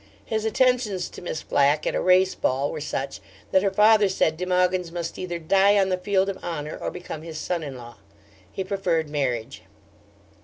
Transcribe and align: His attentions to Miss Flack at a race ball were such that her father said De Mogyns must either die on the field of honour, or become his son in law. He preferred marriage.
His 0.25 0.45
attentions 0.45 1.09
to 1.11 1.21
Miss 1.21 1.43
Flack 1.43 1.85
at 1.85 1.93
a 1.93 2.01
race 2.01 2.33
ball 2.33 2.71
were 2.71 2.81
such 2.81 3.19
that 3.51 3.61
her 3.61 3.69
father 3.69 4.09
said 4.09 4.35
De 4.35 4.47
Mogyns 4.47 4.91
must 4.91 5.19
either 5.19 5.37
die 5.37 5.77
on 5.77 5.89
the 5.89 5.95
field 5.97 6.27
of 6.27 6.43
honour, 6.43 6.75
or 6.75 6.89
become 6.89 7.21
his 7.21 7.37
son 7.37 7.61
in 7.61 7.77
law. 7.77 7.97
He 8.51 8.63
preferred 8.63 9.11
marriage. 9.11 9.61